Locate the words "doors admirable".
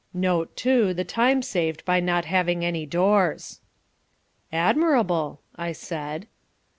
2.87-5.41